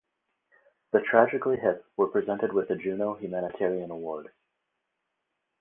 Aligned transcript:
The 0.93 1.01
Tragically 1.01 1.57
Hip 1.57 1.85
were 1.95 2.07
presented 2.07 2.53
with 2.53 2.69
the 2.69 2.75
Juno 2.75 3.13
Humanitarian 3.17 3.91
Award. 3.91 4.31